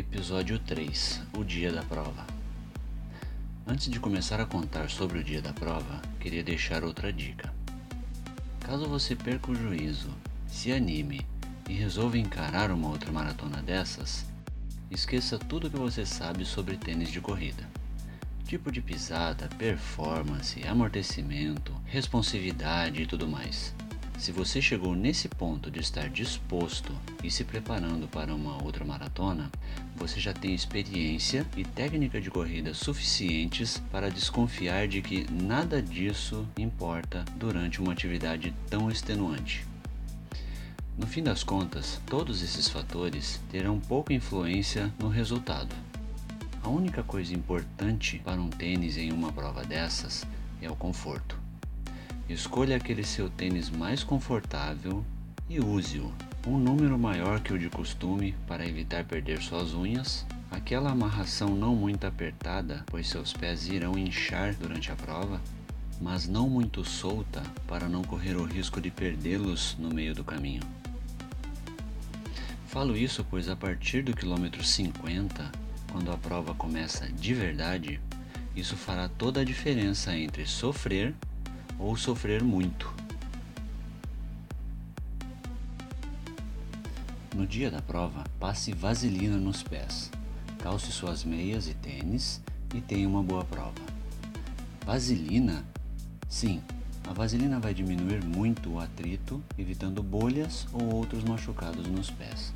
[0.00, 2.26] Episódio 3 O dia da prova.
[3.66, 7.52] Antes de começar a contar sobre o dia da prova, queria deixar outra dica.
[8.60, 10.08] Caso você perca o juízo,
[10.46, 11.20] se anime
[11.68, 14.24] e resolva encarar uma outra maratona dessas,
[14.90, 17.68] esqueça tudo o que você sabe sobre tênis de corrida.
[18.46, 23.74] Tipo de pisada, performance, amortecimento, responsividade e tudo mais.
[24.20, 29.50] Se você chegou nesse ponto de estar disposto e se preparando para uma outra maratona,
[29.96, 36.46] você já tem experiência e técnica de corrida suficientes para desconfiar de que nada disso
[36.58, 39.66] importa durante uma atividade tão extenuante.
[40.98, 45.74] No fim das contas, todos esses fatores terão pouca influência no resultado.
[46.62, 50.26] A única coisa importante para um tênis em uma prova dessas
[50.60, 51.39] é o conforto.
[52.30, 55.04] Escolha aquele seu tênis mais confortável
[55.48, 56.12] e use-o.
[56.46, 60.24] Um número maior que o de costume para evitar perder suas unhas.
[60.48, 65.40] Aquela amarração não muito apertada, pois seus pés irão inchar durante a prova,
[66.00, 70.62] mas não muito solta para não correr o risco de perdê-los no meio do caminho.
[72.68, 75.50] Falo isso pois a partir do quilômetro 50,
[75.90, 78.00] quando a prova começa de verdade,
[78.54, 81.12] isso fará toda a diferença entre sofrer
[81.80, 82.92] ou sofrer muito.
[87.34, 90.10] No dia da prova, passe vaselina nos pés,
[90.58, 92.42] calce suas meias e tênis
[92.74, 93.80] e tenha uma boa prova.
[94.84, 95.64] Vaselina?
[96.28, 96.60] Sim,
[97.08, 102.52] a vaselina vai diminuir muito o atrito, evitando bolhas ou outros machucados nos pés,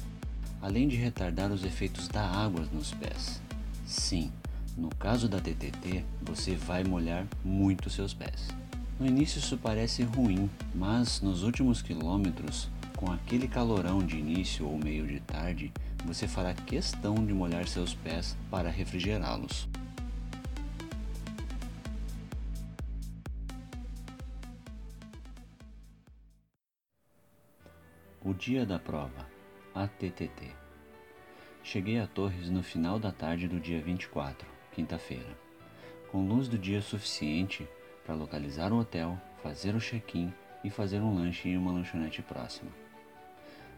[0.60, 3.40] além de retardar os efeitos da água nos pés.
[3.86, 4.30] Sim,
[4.76, 8.48] no caso da TTT, você vai molhar muito seus pés.
[8.98, 14.78] No início isso parece ruim, mas nos últimos quilômetros, com aquele calorão de início ou
[14.78, 15.72] meio de tarde,
[16.04, 19.68] você fará questão de molhar seus pés para refrigerá-los.
[28.22, 29.26] O dia da prova,
[29.74, 30.52] ATTT.
[31.64, 35.36] Cheguei a Torres no final da tarde do dia 24, quinta-feira.
[36.12, 37.68] Com luz do dia suficiente,
[38.04, 40.32] para localizar o hotel, fazer o check-in
[40.62, 42.70] e fazer um lanche em uma lanchonete próxima.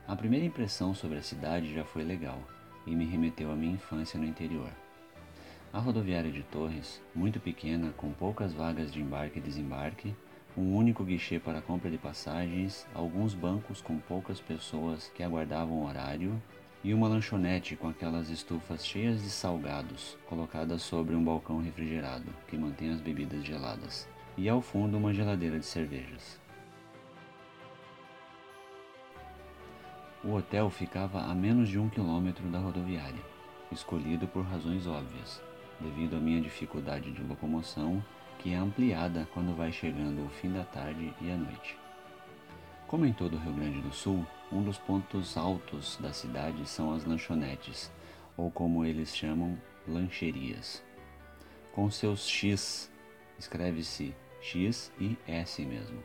[0.06, 2.41] A primeira impressão sobre a cidade já foi legal
[2.87, 4.70] e me remeteu à minha infância no interior.
[5.72, 10.14] A rodoviária de Torres, muito pequena, com poucas vagas de embarque e desembarque,
[10.56, 15.87] um único guichê para compra de passagens, alguns bancos com poucas pessoas que aguardavam o
[15.87, 16.41] horário
[16.84, 22.56] e uma lanchonete com aquelas estufas cheias de salgados colocadas sobre um balcão refrigerado que
[22.56, 26.41] mantém as bebidas geladas e ao fundo uma geladeira de cervejas.
[30.22, 33.22] O hotel ficava a menos de um quilômetro da rodoviária,
[33.70, 35.41] escolhido por razões óbvias,
[35.80, 38.02] devido à minha dificuldade de locomoção,
[38.38, 41.78] que é ampliada quando vai chegando o fim da tarde e a noite.
[42.86, 46.92] Como em todo o Rio Grande do Sul, um dos pontos altos da cidade são
[46.92, 47.92] as lanchonetes,
[48.36, 49.56] ou como eles chamam,
[49.88, 50.84] lancherias.
[51.72, 52.91] Com seus X,
[53.38, 54.14] escreve-se
[54.46, 55.98] X e S mesmo.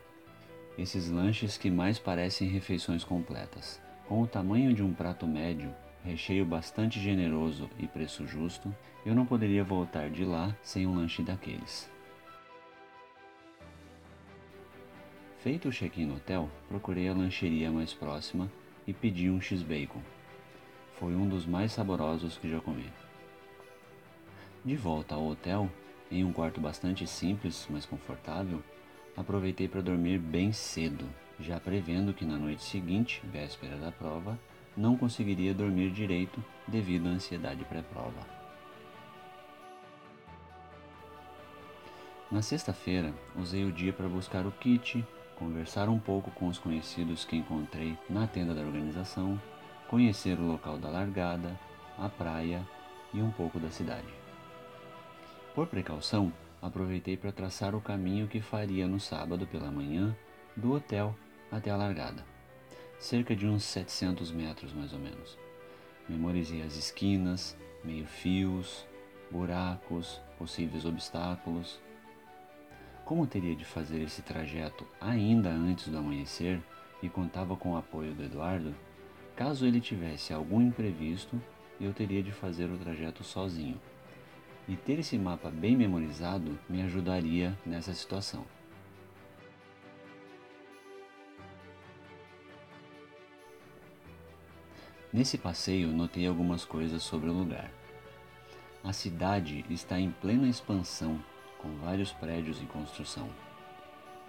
[0.76, 3.80] Esses lanches que mais parecem refeições completas.
[4.08, 5.72] Com o tamanho de um prato médio,
[6.04, 8.74] recheio bastante generoso e preço justo,
[9.06, 11.88] eu não poderia voltar de lá sem um lanche daqueles.
[15.38, 18.50] Feito o check-in no hotel, procurei a lancheria mais próxima
[18.86, 20.02] e pedi um X-Bacon.
[20.98, 22.90] Foi um dos mais saborosos que já comi.
[24.64, 25.70] De volta ao hotel,
[26.12, 28.62] em um quarto bastante simples, mas confortável,
[29.16, 31.08] aproveitei para dormir bem cedo,
[31.40, 34.38] já prevendo que na noite seguinte, véspera da prova,
[34.76, 38.20] não conseguiria dormir direito devido à ansiedade pré-prova.
[42.30, 45.04] Na sexta-feira, usei o dia para buscar o kit,
[45.36, 49.40] conversar um pouco com os conhecidos que encontrei na tenda da organização,
[49.88, 51.58] conhecer o local da largada,
[51.98, 52.66] a praia
[53.12, 54.21] e um pouco da cidade.
[55.54, 56.32] Por precaução,
[56.62, 60.16] aproveitei para traçar o caminho que faria no sábado pela manhã
[60.56, 61.14] do hotel
[61.50, 62.24] até a largada,
[62.98, 65.36] cerca de uns 700 metros mais ou menos.
[66.08, 67.54] Memorizei as esquinas,
[67.84, 68.86] meio-fios,
[69.30, 71.78] buracos, possíveis obstáculos.
[73.04, 76.62] Como teria de fazer esse trajeto ainda antes do amanhecer
[77.02, 78.74] e contava com o apoio do Eduardo,
[79.36, 81.38] caso ele tivesse algum imprevisto,
[81.78, 83.78] eu teria de fazer o trajeto sozinho
[84.68, 88.44] e ter esse mapa bem memorizado me ajudaria nessa situação.
[95.12, 97.70] Nesse passeio, notei algumas coisas sobre o lugar.
[98.82, 101.22] A cidade está em plena expansão,
[101.58, 103.28] com vários prédios em construção.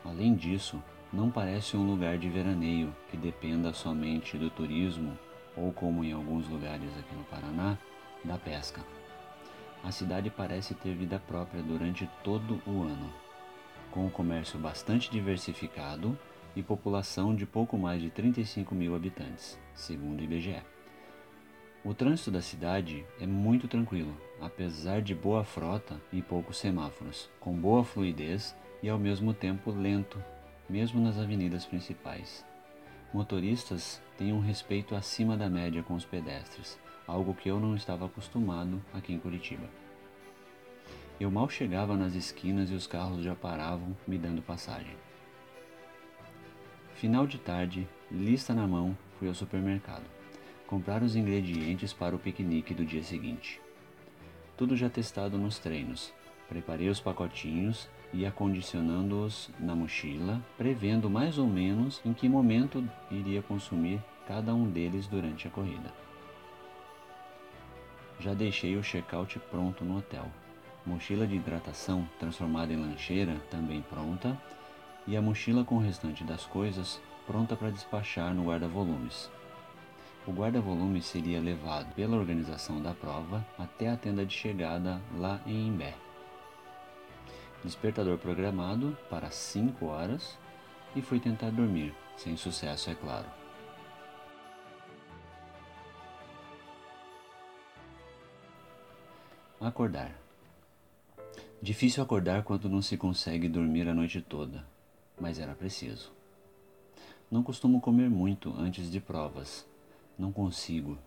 [0.04, 5.18] Além disso, não parece um lugar de veraneio que dependa somente do turismo
[5.56, 7.78] ou, como em alguns lugares aqui no Paraná,
[8.26, 8.82] da pesca.
[9.84, 13.12] A cidade parece ter vida própria durante todo o ano,
[13.92, 16.18] com um comércio bastante diversificado
[16.56, 20.62] e população de pouco mais de 35 mil habitantes, segundo o IBGE.
[21.84, 27.54] O trânsito da cidade é muito tranquilo, apesar de boa frota e poucos semáforos, com
[27.54, 30.24] boa fluidez e ao mesmo tempo lento,
[30.70, 32.46] mesmo nas avenidas principais.
[33.14, 38.06] Motoristas têm um respeito acima da média com os pedestres, algo que eu não estava
[38.06, 39.70] acostumado aqui em Curitiba.
[41.20, 44.96] Eu mal chegava nas esquinas e os carros já paravam me dando passagem.
[46.96, 50.04] Final de tarde, lista na mão, fui ao supermercado
[50.74, 53.62] comprar os ingredientes para o piquenique do dia seguinte.
[54.58, 56.12] Tudo já testado nos treinos.
[56.50, 63.44] Preparei os pacotinhos e acondicionando-os na mochila, prevendo mais ou menos em que momento iria
[63.44, 65.94] consumir cada um deles durante a corrida.
[68.24, 70.26] Já deixei o check-out pronto no hotel.
[70.86, 74.42] Mochila de hidratação transformada em lancheira também pronta
[75.06, 79.30] e a mochila com o restante das coisas pronta para despachar no guarda-volumes.
[80.26, 85.68] O guarda-volume seria levado pela organização da prova até a tenda de chegada lá em
[85.68, 85.94] Imbé.
[87.62, 90.40] Despertador programado para 5 horas
[90.96, 93.43] e fui tentar dormir, sem sucesso, é claro.
[99.64, 100.14] Acordar.
[101.62, 104.68] Difícil acordar quando não se consegue dormir a noite toda,
[105.18, 106.12] mas era preciso.
[107.32, 109.66] Não costumo comer muito antes de provas,
[110.20, 110.98] não consigo.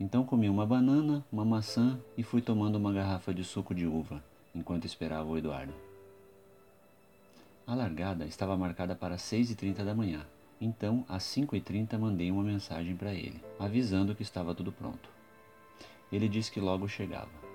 [0.00, 4.24] Então comi uma banana, uma maçã e fui tomando uma garrafa de suco de uva
[4.54, 5.74] enquanto esperava o Eduardo.
[7.66, 10.24] A largada estava marcada para 6h30 da manhã,
[10.58, 15.10] então às 5h30 mandei uma mensagem para ele, avisando que estava tudo pronto.
[16.10, 17.45] Ele disse que logo chegava.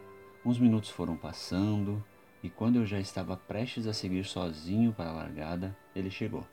[0.43, 2.03] Uns minutos foram passando
[2.41, 6.43] e quando eu já estava prestes a seguir sozinho para a largada, ele chegou.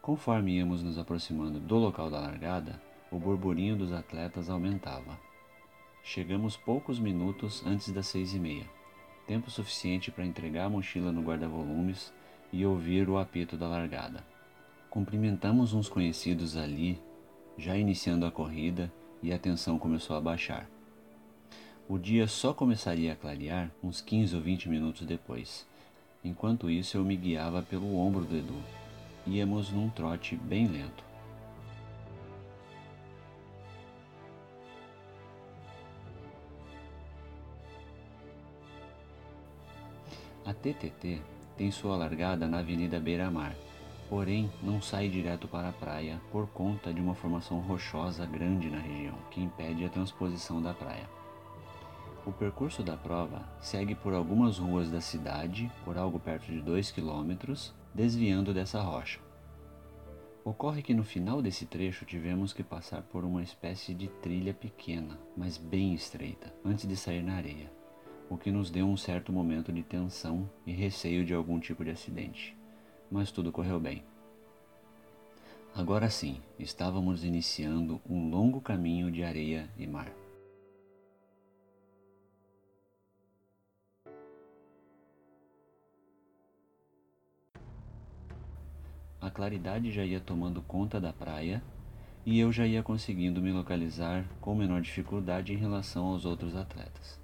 [0.00, 2.80] Conforme íamos nos aproximando do local da largada,
[3.10, 5.18] o burburinho dos atletas aumentava.
[6.04, 8.70] Chegamos poucos minutos antes das seis e meia,
[9.26, 12.14] tempo suficiente para entregar a mochila no guarda-volumes
[12.52, 14.24] e ouvir o apito da largada.
[14.90, 17.02] Cumprimentamos uns conhecidos ali,
[17.58, 20.68] já iniciando a corrida, e a tensão começou a baixar.
[21.86, 25.66] O dia só começaria a clarear uns 15 ou 20 minutos depois.
[26.24, 28.56] Enquanto isso, eu me guiava pelo ombro do Edu,
[29.26, 31.04] íamos num trote bem lento.
[40.46, 41.20] A TTT
[41.54, 43.54] tem sua largada na Avenida Beira Mar,
[44.08, 48.78] porém não sai direto para a praia por conta de uma formação rochosa grande na
[48.78, 51.23] região, que impede a transposição da praia.
[52.26, 56.90] O percurso da prova segue por algumas ruas da cidade, por algo perto de 2
[56.90, 57.54] km,
[57.92, 59.20] desviando dessa rocha.
[60.42, 65.18] Ocorre que no final desse trecho tivemos que passar por uma espécie de trilha pequena,
[65.36, 67.70] mas bem estreita, antes de sair na areia,
[68.30, 71.90] o que nos deu um certo momento de tensão e receio de algum tipo de
[71.90, 72.56] acidente.
[73.10, 74.02] Mas tudo correu bem.
[75.74, 80.23] Agora sim, estávamos iniciando um longo caminho de areia e mar.
[89.34, 91.60] Claridade já ia tomando conta da praia
[92.24, 97.20] e eu já ia conseguindo me localizar com menor dificuldade em relação aos outros atletas.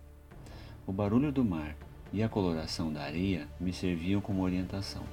[0.87, 1.77] O barulho do mar
[2.13, 5.05] e a coloração da areia me serviam como orientação.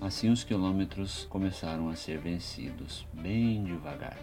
[0.00, 4.18] Assim os quilômetros começaram a ser vencidos bem devagar.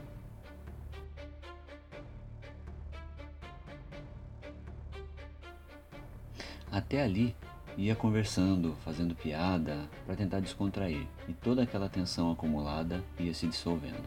[6.69, 7.35] Até ali
[7.77, 14.03] Ia conversando, fazendo piada para tentar descontrair, e toda aquela tensão acumulada ia se dissolvendo.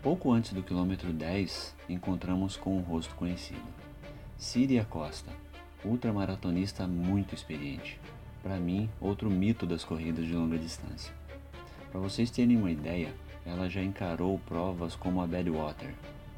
[0.00, 3.62] Pouco antes do quilômetro 10, encontramos com um rosto conhecido.
[4.38, 5.30] Síria Costa,
[5.84, 8.00] ultramaratonista muito experiente.
[8.42, 11.12] Para mim, outro mito das corridas de longa distância.
[11.90, 13.12] Para vocês terem uma ideia,
[13.44, 15.94] ela já encarou provas como a Badwater,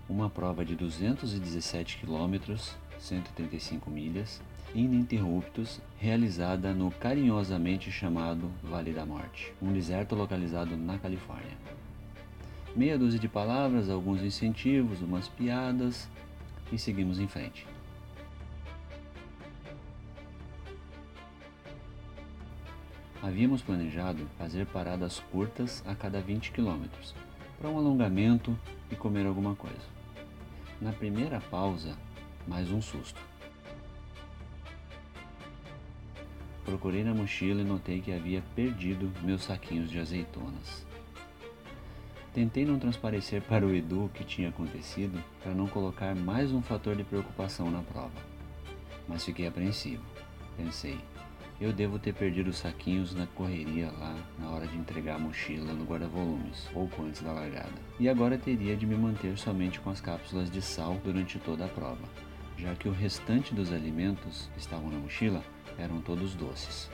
[0.09, 4.43] uma prova de 217 quilômetros, 135 milhas,
[4.75, 11.57] ininterruptos realizada no carinhosamente chamado Vale da Morte, um deserto localizado na Califórnia.
[12.75, 16.09] Meia dúzia de palavras, alguns incentivos, umas piadas
[16.73, 17.67] e seguimos em frente.
[23.23, 27.15] Havíamos planejado fazer paradas curtas a cada 20 quilômetros,
[27.59, 28.59] para um alongamento
[28.91, 29.95] e comer alguma coisa.
[30.81, 31.97] Na primeira pausa,
[32.47, 33.34] mais um susto.
[36.65, 40.87] Procurei na mochila e notei que havia perdido meus saquinhos de azeitonas.
[42.33, 46.63] Tentei não transparecer para o Edu o que tinha acontecido para não colocar mais um
[46.63, 48.35] fator de preocupação na prova.
[49.07, 50.03] Mas fiquei apreensivo.
[50.57, 50.99] Pensei,
[51.61, 55.73] eu devo ter perdido os saquinhos na correria lá na hora de entregar a mochila
[55.73, 57.73] no guarda-volumes, pouco antes da largada.
[58.01, 61.69] E agora teria de me manter somente com as cápsulas de sal durante toda a
[61.69, 62.03] prova,
[62.57, 65.43] já que o restante dos alimentos que estavam na mochila
[65.79, 66.91] eram todos doces.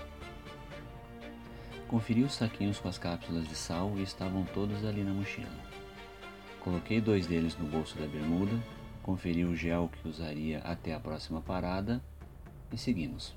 [1.87, 5.51] Conferi os saquinhos com as cápsulas de sal e estavam todos ali na mochila.
[6.61, 8.53] Coloquei dois deles no bolso da bermuda,
[9.03, 12.03] conferi o gel que usaria até a próxima parada
[12.73, 13.35] e seguimos.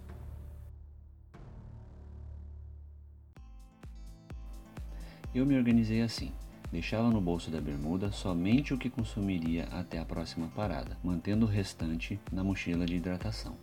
[5.34, 6.32] Eu me organizei assim.
[6.74, 11.48] Deixava no bolso da bermuda somente o que consumiria até a próxima parada, mantendo o
[11.48, 13.56] restante na mochila de hidratação.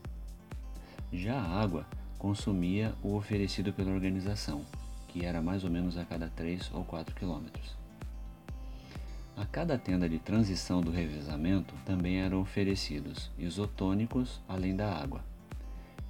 [1.13, 1.85] Já a água
[2.17, 4.65] consumia o oferecido pela organização,
[5.09, 7.77] que era mais ou menos a cada 3 ou 4 quilômetros.
[9.37, 15.25] A cada tenda de transição do revezamento também eram oferecidos isotônicos além da água,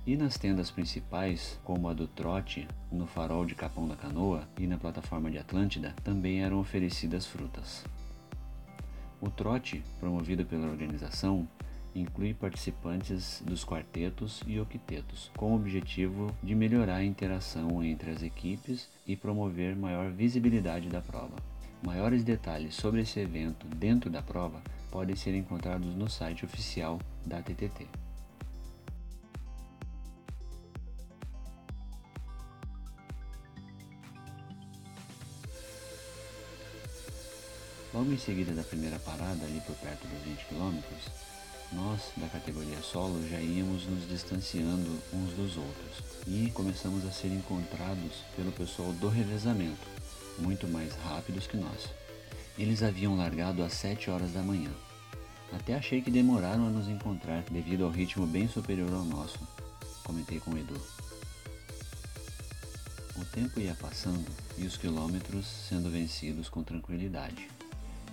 [0.07, 4.67] e nas tendas principais, como a do Trote, no farol de Capão da Canoa e
[4.67, 7.85] na plataforma de Atlântida, também eram oferecidas frutas.
[9.21, 11.47] O trote, promovido pela organização,
[11.95, 18.23] inclui participantes dos quartetos e octetos, com o objetivo de melhorar a interação entre as
[18.23, 21.37] equipes e promover maior visibilidade da prova.
[21.85, 27.43] Maiores detalhes sobre esse evento dentro da prova podem ser encontrados no site oficial da
[27.43, 28.00] TTT.
[38.01, 40.81] Logo em seguida da primeira parada, ali por perto dos 20 km,
[41.71, 47.29] nós, da categoria solo, já íamos nos distanciando uns dos outros e começamos a ser
[47.29, 49.87] encontrados pelo pessoal do revezamento,
[50.39, 51.91] muito mais rápidos que nós.
[52.59, 54.71] Eles haviam largado às 7 horas da manhã.
[55.53, 59.47] Até achei que demoraram a nos encontrar devido ao ritmo bem superior ao nosso,
[60.05, 60.81] comentei com o Edu.
[63.17, 64.25] O tempo ia passando
[64.57, 67.47] e os quilômetros sendo vencidos com tranquilidade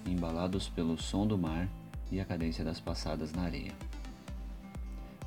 [0.07, 1.67] embalados pelo som do mar
[2.11, 3.73] e a cadência das passadas na areia.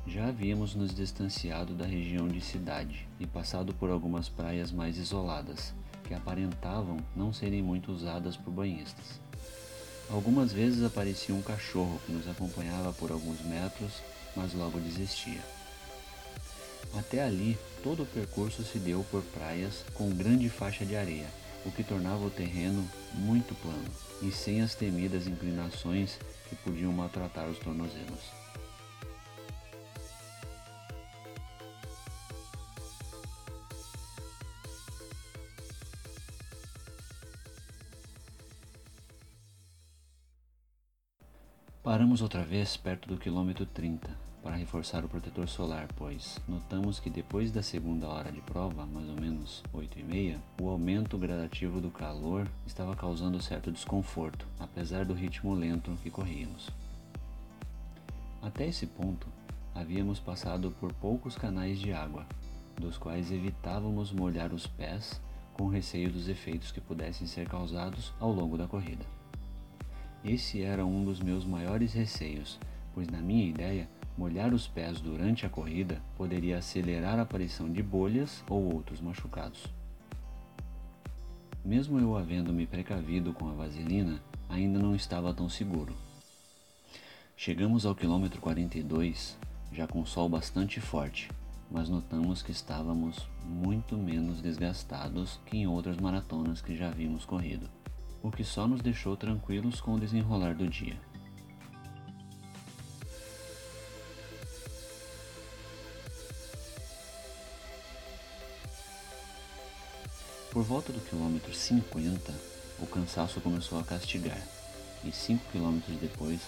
[0.07, 5.73] Já havíamos nos distanciado da região de cidade e passado por algumas praias mais isoladas,
[6.05, 9.19] que aparentavam não serem muito usadas por banhistas.
[10.09, 14.01] Algumas vezes aparecia um cachorro que nos acompanhava por alguns metros,
[14.35, 15.39] mas logo desistia.
[16.97, 21.27] Até ali, todo o percurso se deu por praias com grande faixa de areia,
[21.65, 23.89] o que tornava o terreno muito plano
[24.21, 26.17] e sem as temidas inclinações
[26.49, 28.41] que podiam maltratar os tornozelos.
[41.83, 47.09] Paramos outra vez perto do quilômetro 30 para reforçar o protetor solar, pois notamos que
[47.09, 51.79] depois da segunda hora de prova, mais ou menos 8 e meia, o aumento gradativo
[51.79, 56.69] do calor estava causando certo desconforto, apesar do ritmo lento que corríamos.
[58.41, 59.27] Até esse ponto,
[59.75, 62.25] havíamos passado por poucos canais de água,
[62.79, 65.21] dos quais evitávamos molhar os pés
[65.53, 69.05] com receio dos efeitos que pudessem ser causados ao longo da corrida.
[70.25, 72.59] Esse era um dos meus maiores receios,
[72.93, 73.87] pois, na minha ideia,
[74.21, 79.65] Molhar os pés durante a corrida poderia acelerar a aparição de bolhas ou outros machucados.
[81.65, 85.95] Mesmo eu havendo me precavido com a vaselina, ainda não estava tão seguro.
[87.35, 89.39] Chegamos ao quilômetro 42,
[89.71, 91.27] já com sol bastante forte,
[91.71, 97.67] mas notamos que estávamos muito menos desgastados que em outras maratonas que já havíamos corrido,
[98.21, 101.10] o que só nos deixou tranquilos com o desenrolar do dia.
[110.51, 112.33] Por volta do quilômetro 50,
[112.79, 114.45] o cansaço começou a castigar,
[115.01, 116.41] e 5 quilômetros depois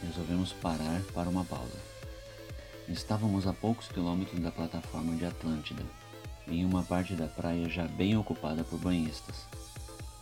[0.00, 1.76] resolvemos parar para uma pausa.
[2.88, 5.82] Estávamos a poucos quilômetros da plataforma de Atlântida,
[6.46, 9.34] em uma parte da praia já bem ocupada por banhistas.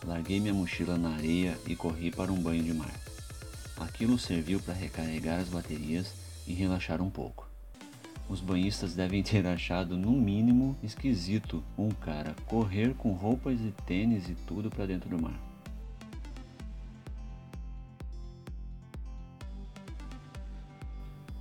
[0.03, 2.99] Larguei minha mochila na areia e corri para um banho de mar.
[3.77, 6.07] Aquilo serviu para recarregar as baterias
[6.47, 7.46] e relaxar um pouco.
[8.29, 14.27] Os banhistas devem ter achado no mínimo esquisito um cara correr com roupas e tênis
[14.27, 15.39] e tudo para dentro do mar.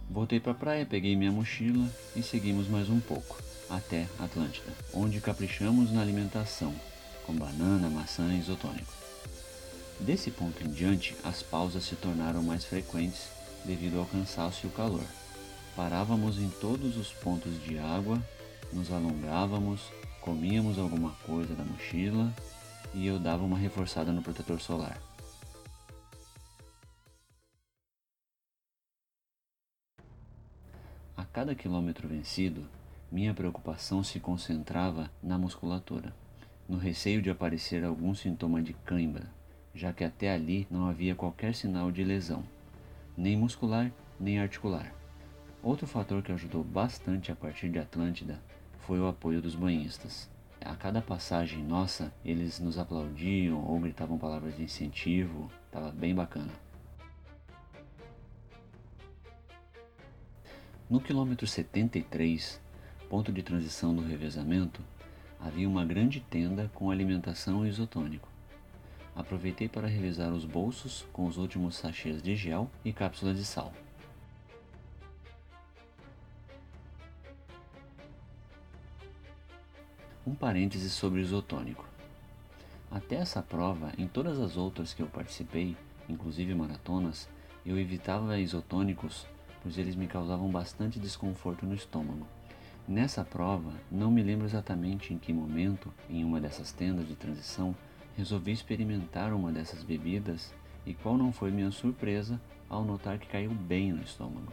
[0.09, 3.39] Voltei para a praia, peguei minha mochila e seguimos mais um pouco,
[3.69, 6.75] até Atlântida, onde caprichamos na alimentação,
[7.27, 8.95] com banana, maçã e isotônico.
[10.01, 13.29] Desse ponto em diante, as pausas se tornaram mais frequentes
[13.65, 15.05] devido ao cansaço e o calor.
[15.77, 18.19] Parávamos em todos os pontos de água,
[18.73, 19.93] nos alongávamos,
[20.23, 22.33] comíamos alguma coisa da mochila
[22.95, 24.99] e eu dava uma reforçada no protetor solar.
[31.15, 32.67] A cada quilômetro vencido,
[33.13, 36.15] minha preocupação se concentrava na musculatura,
[36.67, 39.31] no receio de aparecer algum sintoma de cãibra,
[39.75, 42.43] já que até ali não havia qualquer sinal de lesão,
[43.15, 44.96] nem muscular nem articular.
[45.67, 48.41] Outro fator que ajudou bastante a partir de Atlântida
[48.79, 50.31] foi o apoio dos banhistas.
[50.61, 56.53] A cada passagem nossa, eles nos aplaudiam ou gritavam palavras de incentivo, estava bem bacana.
[60.89, 62.61] No quilômetro 73,
[63.11, 64.81] ponto de transição do revezamento,
[65.41, 68.29] havia uma grande tenda com alimentação e isotônico.
[69.17, 73.73] Aproveitei para revisar os bolsos com os últimos sachês de gel e cápsulas de sal.
[80.27, 81.85] Um parêntese sobre o isotônico.
[82.91, 85.77] Até essa prova, em todas as outras que eu participei,
[86.09, 87.29] inclusive maratonas,
[87.65, 89.27] eu evitava isotônicos
[89.67, 92.25] pois eles me causavam bastante desconforto no estômago.
[92.87, 97.75] Nessa prova, não me lembro exatamente em que momento, em uma dessas tendas de transição,
[98.17, 100.55] resolvi experimentar uma dessas bebidas
[100.87, 104.53] e qual não foi minha surpresa ao notar que caiu bem no estômago.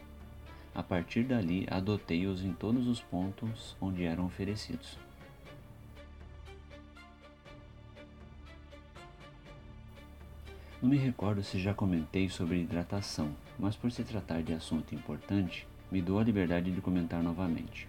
[0.73, 4.97] A partir dali, adotei-os em todos os pontos onde eram oferecidos.
[10.83, 15.65] Não me recordo se já comentei sobre hidratação, mas por se tratar de assunto importante,
[15.89, 17.87] me dou a liberdade de comentar novamente.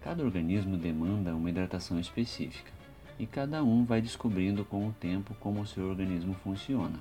[0.00, 2.72] Cada organismo demanda uma hidratação específica,
[3.16, 6.98] e cada um vai descobrindo com o tempo como o seu organismo funciona,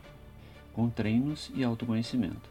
[0.74, 2.48] com treinos e autoconhecimento.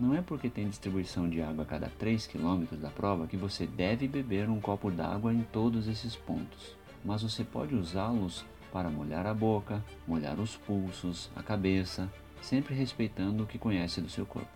[0.00, 3.66] Não é porque tem distribuição de água a cada 3 km da prova que você
[3.66, 9.24] deve beber um copo d'água em todos esses pontos, mas você pode usá-los para molhar
[9.24, 14.50] a boca, molhar os pulsos, a cabeça, sempre respeitando o que conhece do seu corpo.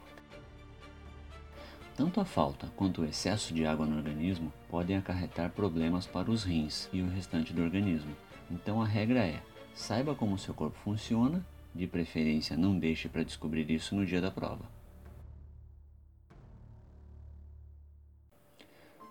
[1.96, 6.42] Tanto a falta quanto o excesso de água no organismo podem acarretar problemas para os
[6.42, 8.12] rins e o restante do organismo.
[8.50, 9.40] Então a regra é:
[9.72, 14.32] saiba como seu corpo funciona, de preferência não deixe para descobrir isso no dia da
[14.32, 14.64] prova.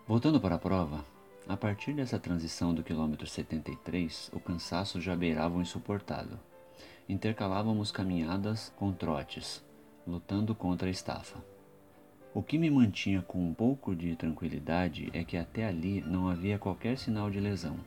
[0.05, 1.05] Voltando para a prova,
[1.47, 6.37] a partir dessa transição do quilômetro 73, o cansaço já beirava o insuportável.
[7.07, 9.63] Intercalávamos caminhadas com trotes,
[10.05, 11.41] lutando contra a estafa.
[12.33, 16.59] O que me mantinha com um pouco de tranquilidade é que até ali não havia
[16.59, 17.77] qualquer sinal de lesão.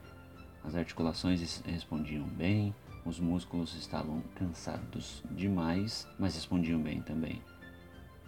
[0.65, 7.43] As articulações respondiam bem, os músculos estavam cansados demais, mas respondiam bem também.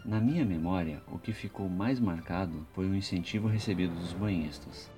[0.04, 4.90] Na minha memória, o que ficou mais marcado foi o incentivo recebido dos banhistas.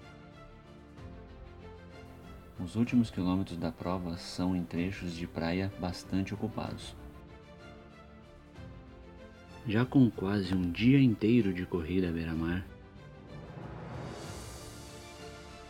[2.58, 6.94] Os últimos quilômetros da prova são em trechos de praia bastante ocupados.
[9.66, 12.64] Já com quase um dia inteiro de corrida à beira-mar,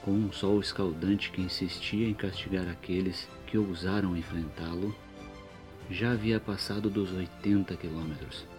[0.03, 4.95] com um sol escaldante que insistia em castigar aqueles que ousaram enfrentá-lo,
[5.91, 8.54] já havia passado dos 80 quilômetros.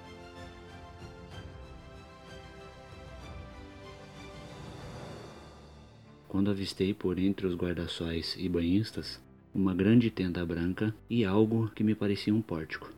[6.36, 11.82] Quando avistei por entre os guarda-sóis e banhistas uma grande tenda branca e algo que
[11.82, 12.92] me parecia um pórtico.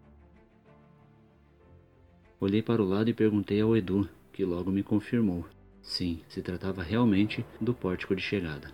[2.40, 5.46] Olhei para o lado e perguntei ao Edu, que logo me confirmou.
[5.84, 8.72] Sim, se tratava realmente do pórtico de chegada.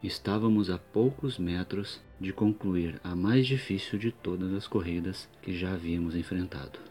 [0.00, 5.72] Estávamos a poucos metros de concluir a mais difícil de todas as corridas que já
[5.72, 6.87] havíamos enfrentado.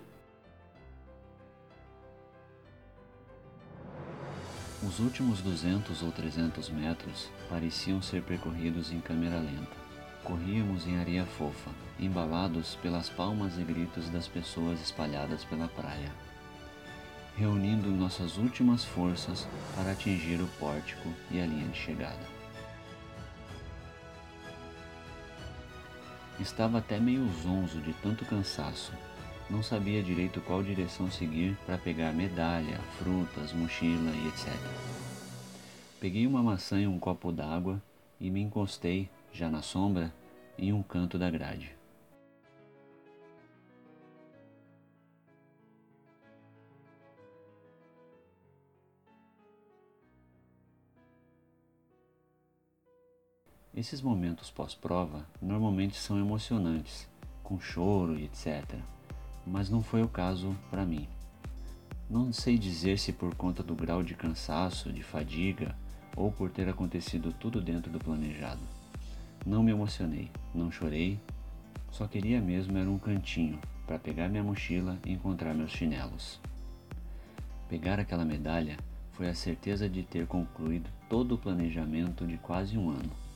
[4.87, 9.75] Os últimos 200 ou 300 metros pareciam ser percorridos em câmera lenta.
[10.23, 16.09] Corríamos em areia fofa, embalados pelas palmas e gritos das pessoas espalhadas pela praia,
[17.35, 19.45] reunindo nossas últimas forças
[19.75, 22.25] para atingir o pórtico e a linha de chegada.
[26.39, 28.93] Estava até meio zonzo de tanto cansaço.
[29.49, 34.53] Não sabia direito qual direção seguir para pegar medalha, frutas, mochila e etc.
[36.01, 37.81] Peguei uma maçã e um copo d'água
[38.19, 40.13] e me encostei, já na sombra,
[40.57, 41.73] em um canto da grade.
[53.73, 57.07] Esses momentos pós-prova normalmente são emocionantes,
[57.43, 58.96] com choro e etc.
[59.49, 61.07] Mas não foi o caso para mim.
[62.09, 65.75] Não sei dizer se por conta do grau de cansaço, de fadiga
[66.15, 68.61] ou por ter acontecido tudo dentro do planejado.
[69.45, 71.19] Não me emocionei, não chorei,
[71.91, 76.39] só queria mesmo era um cantinho para pegar minha mochila e encontrar meus chinelos.
[77.69, 78.77] Pegar aquela medalha
[79.13, 83.26] foi a certeza de ter concluído todo o planejamento de quase um ano.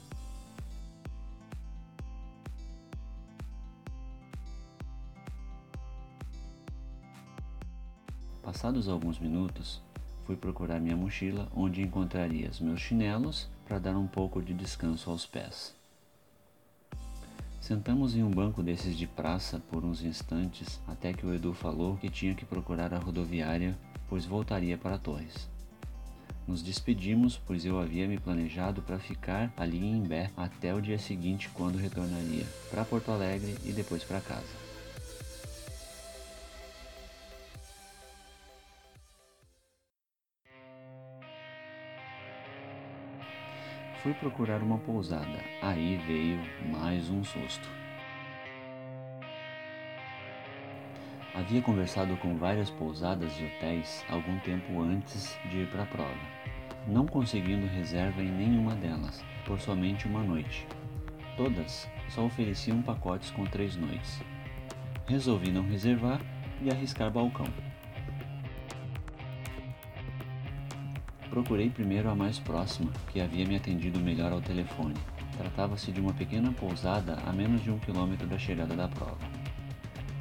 [8.61, 9.81] Passados alguns minutos,
[10.23, 15.09] fui procurar minha mochila, onde encontraria os meus chinelos para dar um pouco de descanso
[15.09, 15.73] aos pés.
[17.59, 21.97] Sentamos em um banco desses de praça por uns instantes até que o Edu falou
[21.97, 23.75] que tinha que procurar a rodoviária,
[24.07, 25.49] pois voltaria para Torres.
[26.47, 30.99] Nos despedimos, pois eu havia me planejado para ficar ali em Imbé até o dia
[30.99, 34.70] seguinte, quando retornaria para Porto Alegre e depois para casa.
[44.01, 45.43] Fui procurar uma pousada.
[45.61, 46.39] Aí veio
[46.71, 47.69] mais um susto.
[51.35, 56.17] Havia conversado com várias pousadas e hotéis algum tempo antes de ir para a prova,
[56.87, 60.67] não conseguindo reserva em nenhuma delas, por somente uma noite.
[61.37, 64.19] Todas só ofereciam pacotes com três noites.
[65.05, 66.19] Resolvi não reservar
[66.59, 67.70] e arriscar balcão.
[71.31, 74.95] Procurei primeiro a mais próxima, que havia me atendido melhor ao telefone.
[75.37, 79.17] Tratava-se de uma pequena pousada a menos de um quilômetro da chegada da prova.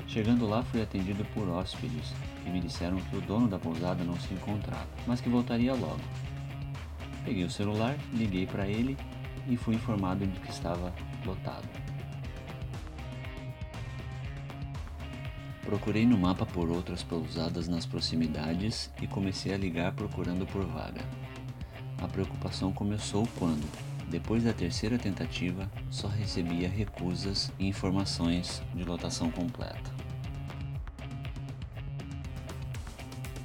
[0.07, 4.15] Chegando lá, fui atendido por hóspedes, que me disseram que o dono da pousada não
[4.21, 6.01] se encontrava, mas que voltaria logo.
[7.25, 8.97] Peguei o celular, liguei para ele
[9.49, 10.95] e fui informado de que estava
[11.27, 11.69] lotado.
[15.71, 21.01] Procurei no mapa por outras pousadas nas proximidades e comecei a ligar procurando por vaga.
[22.03, 23.65] A preocupação começou quando,
[24.09, 29.93] depois da terceira tentativa, só recebia recusas e informações de lotação completa.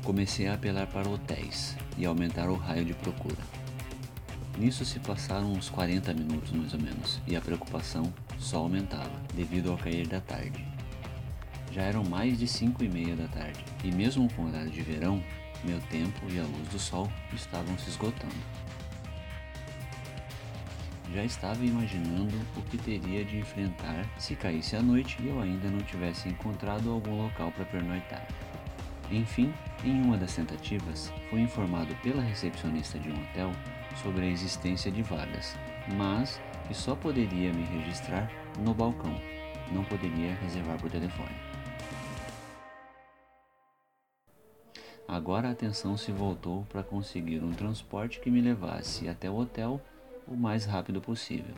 [0.03, 3.43] Comecei a apelar para hotéis e aumentar o raio de procura.
[4.57, 9.69] Nisso se passaram uns 40 minutos mais ou menos e a preocupação só aumentava devido
[9.69, 10.74] ao cair da tarde.
[11.75, 14.81] Já eram mais de cinco e meia da tarde, e mesmo com o horário de
[14.81, 15.21] verão,
[15.61, 18.33] meu tempo e a luz do sol estavam se esgotando.
[21.13, 25.69] Já estava imaginando o que teria de enfrentar se caísse a noite e eu ainda
[25.69, 28.25] não tivesse encontrado algum local para pernoitar.
[29.11, 33.51] Enfim, em uma das tentativas, fui informado pela recepcionista de um hotel
[34.01, 35.53] sobre a existência de vagas,
[35.97, 39.19] mas que só poderia me registrar no balcão,
[39.73, 41.44] não poderia reservar por telefone.
[45.07, 49.79] Agora a atenção se voltou para conseguir um transporte que me levasse até o hotel
[50.27, 51.53] o mais rápido possível.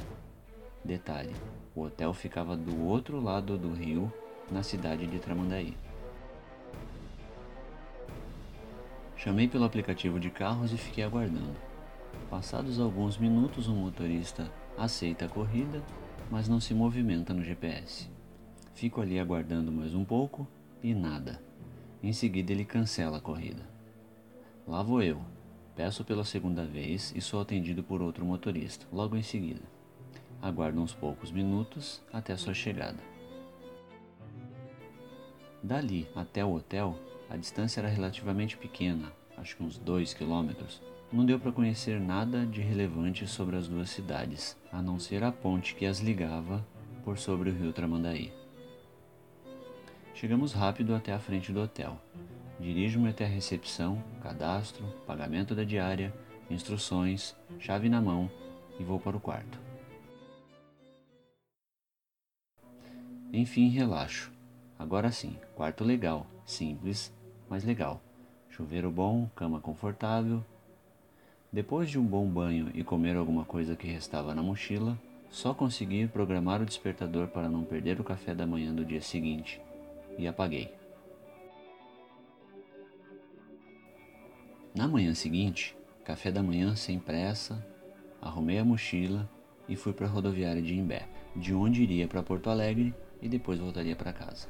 [0.84, 1.34] Detalhe:
[1.74, 4.12] o hotel ficava do outro lado do rio,
[4.52, 5.78] na cidade de Tramandaí.
[9.16, 11.56] Chamei pelo aplicativo de carros e fiquei aguardando.
[12.30, 15.82] Passados alguns minutos, o um motorista aceita a corrida,
[16.30, 18.10] mas não se movimenta no GPS.
[18.74, 20.48] Fico ali aguardando mais um pouco
[20.84, 21.47] e nada.
[22.02, 23.68] Em seguida, ele cancela a corrida.
[24.68, 25.22] Lá vou eu.
[25.76, 29.62] Peço pela segunda vez e sou atendido por outro motorista, logo em seguida.
[30.42, 32.98] Aguardo uns poucos minutos até sua chegada.
[35.62, 36.98] Dali até o hotel,
[37.30, 40.82] a distância era relativamente pequena, acho que uns 2 quilômetros.
[41.12, 45.32] Não deu para conhecer nada de relevante sobre as duas cidades, a não ser a
[45.32, 46.66] ponte que as ligava
[47.04, 48.34] por sobre o rio Tramandaí.
[50.20, 51.96] Chegamos rápido até a frente do hotel.
[52.60, 56.12] Dirijo-me até a recepção, cadastro, pagamento da diária,
[56.50, 58.28] instruções, chave na mão
[58.80, 59.60] e vou para o quarto.
[63.32, 64.32] Enfim, relaxo.
[64.80, 67.14] Agora sim, quarto legal, simples,
[67.48, 68.02] mas legal.
[68.50, 70.44] Chuveiro bom, cama confortável.
[71.54, 74.98] Depois de um bom banho e comer alguma coisa que restava na mochila,
[75.30, 79.60] Só consegui programar o despertador para não perder o café da manhã do dia seguinte
[80.18, 80.74] e apaguei.
[84.74, 87.66] Na manhã seguinte, café da manhã sem pressa,
[88.22, 89.30] arrumei a mochila
[89.68, 93.60] e fui para a rodoviária de Imbé, de onde iria para Porto Alegre e depois
[93.60, 94.48] voltaria para casa.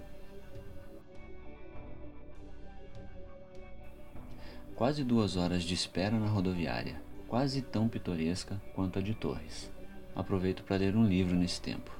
[4.76, 9.72] Quase duas horas de espera na rodoviária, quase tão pitoresca quanto a de Torres.
[10.16, 11.92] Aproveito para ler um livro nesse tempo.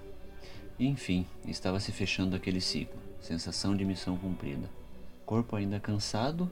[0.80, 4.70] enfim, estava se fechando aquele ciclo, sensação de missão cumprida.
[5.26, 6.50] Corpo ainda cansado,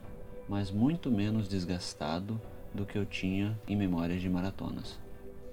[0.49, 2.39] mas muito menos desgastado
[2.73, 4.99] do que eu tinha em memórias de maratonas.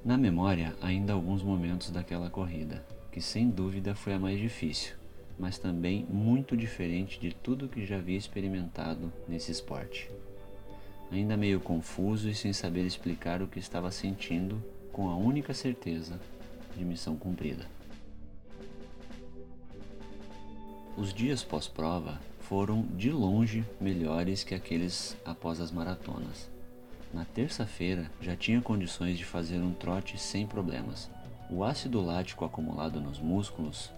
[0.05, 4.97] Na memória, ainda alguns momentos daquela corrida, que sem dúvida foi a mais difícil,
[5.39, 10.11] mas também muito diferente de tudo que já havia experimentado nesse esporte.
[11.13, 14.61] Ainda meio confuso e sem saber explicar o que estava sentindo,
[14.93, 16.21] com a única certeza
[16.77, 17.65] de missão cumprida.
[20.95, 26.51] Os dias pós-prova foram de longe melhores que aqueles após as maratonas.
[27.15, 31.11] Na terça-feira já tinha condições de fazer um trote sem problemas.
[31.49, 33.91] O ácido lático acumulado nos músculos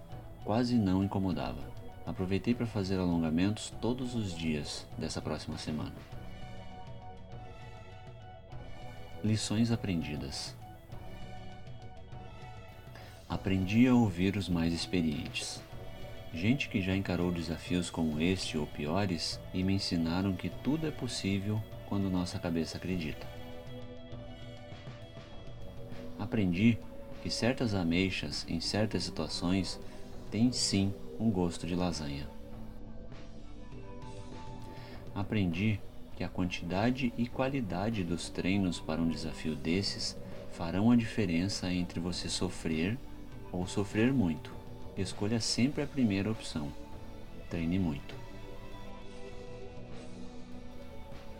[0.44, 1.60] quase não incomodava.
[2.06, 5.92] Aproveitei para fazer alongamentos todos os dias dessa próxima semana.
[9.24, 10.54] Lições aprendidas.
[13.28, 15.60] Aprendi a ouvir os mais experientes.
[16.34, 20.90] Gente que já encarou desafios como este ou piores e me ensinaram que tudo é
[20.90, 23.24] possível quando nossa cabeça acredita.
[26.18, 26.76] Aprendi
[27.22, 29.80] que certas ameixas em certas situações
[30.28, 32.28] têm sim um gosto de lasanha.
[35.14, 35.80] Aprendi
[36.16, 40.16] que a quantidade e qualidade dos treinos para um desafio desses
[40.50, 42.98] farão a diferença entre você sofrer
[43.52, 44.53] ou sofrer muito.
[44.96, 46.72] Escolha sempre a primeira opção.
[47.50, 48.14] Treine muito.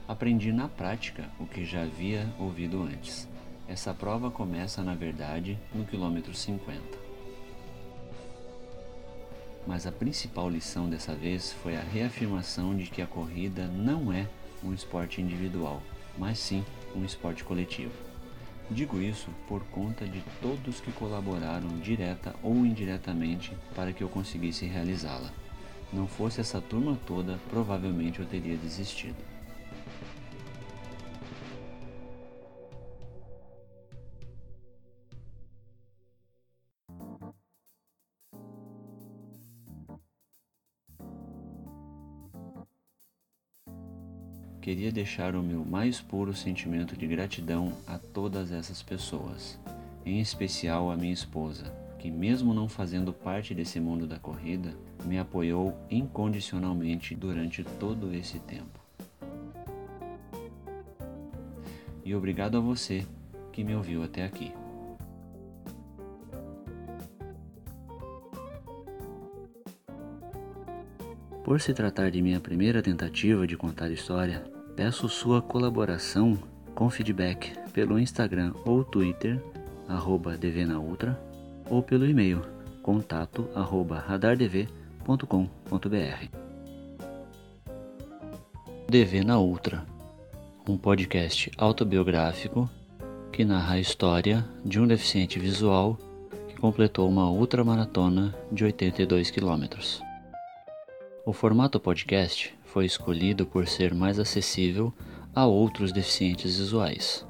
[0.09, 3.29] Aprendi na prática o que já havia ouvido antes.
[3.69, 6.83] Essa prova começa, na verdade, no quilômetro 50.
[9.67, 14.27] Mas a principal lição dessa vez foi a reafirmação de que a corrida não é
[14.64, 15.81] um esporte individual,
[16.19, 16.64] mas sim
[16.95, 18.13] um esporte coletivo.
[18.70, 24.64] Digo isso por conta de todos que colaboraram direta ou indiretamente para que eu conseguisse
[24.64, 25.31] realizá-la.
[25.92, 29.34] Não fosse essa turma toda, provavelmente eu teria desistido.
[44.64, 49.61] Queria deixar o meu mais puro sentimento de gratidão a todas essas pessoas,
[50.07, 54.74] em especial a minha esposa, que, mesmo não fazendo parte desse mundo da corrida,
[55.05, 58.81] me apoiou incondicionalmente durante todo esse tempo.
[62.03, 63.07] E obrigado a você
[63.53, 64.50] que me ouviu até aqui.
[71.44, 74.42] Por se tratar de minha primeira tentativa de contar história,
[74.76, 76.37] Peço sua colaboração
[76.74, 79.40] com feedback pelo Instagram ou Twitter,
[79.88, 81.18] arroba dvnaultra,
[81.70, 82.42] ou pelo e-mail,
[82.83, 84.68] contato arroba radardv.com.br.
[88.88, 89.87] DV na Ultra,
[90.68, 92.68] um podcast autobiográfico
[93.33, 95.96] que narra a história de um deficiente visual
[96.48, 100.02] que completou uma ultramaratona de 82 quilômetros.
[101.27, 104.93] O formato podcast foi escolhido por ser mais acessível
[105.35, 107.27] a outros deficientes visuais.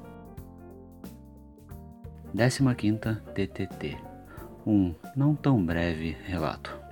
[2.33, 3.97] 15 TTT
[4.67, 6.84] Um não tão breve relato.